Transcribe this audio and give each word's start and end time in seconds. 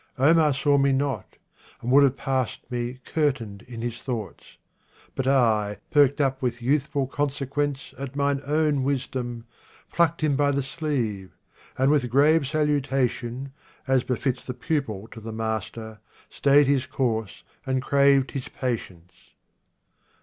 Omar 0.17 0.51
saw 0.55 0.79
me 0.79 0.91
not, 0.91 1.37
And 1.79 1.91
would 1.91 2.01
have 2.01 2.17
passed 2.17 2.71
me 2.71 2.93
curtained 3.05 3.61
in 3.67 3.83
his 3.83 3.99
thoughts; 3.99 4.57
But 5.13 5.27
I, 5.27 5.77
perked 5.91 6.19
up 6.19 6.41
with 6.41 6.59
youthful 6.59 7.05
consequence 7.05 7.93
At 7.99 8.15
mine 8.15 8.41
own 8.43 8.81
wisdom, 8.83 9.45
plucked 9.93 10.21
him 10.21 10.35
by 10.35 10.53
the 10.53 10.63
sleeve, 10.63 11.37
And 11.77 11.91
with 11.91 12.09
grave 12.09 12.47
salutation, 12.47 13.53
as 13.85 14.03
befits 14.03 14.43
The 14.43 14.55
pupil 14.55 15.07
to 15.11 15.21
the 15.21 15.31
master, 15.31 15.99
stayed 16.31 16.65
his 16.65 16.87
course 16.87 17.43
And 17.67 17.79
craved 17.83 18.31
his 18.31 18.47
patience. 18.47 19.13